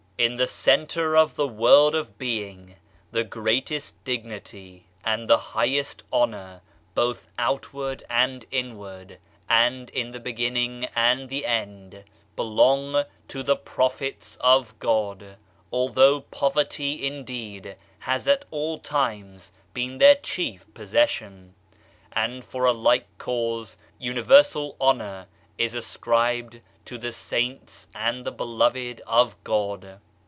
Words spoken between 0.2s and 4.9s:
the center of the world of being, the greatest dignity